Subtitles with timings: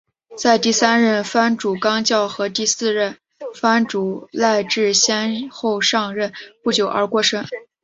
[0.35, 3.19] 在第三任藩主纲教和第四任
[3.53, 7.45] 藩主赖织先后上任不久而过身。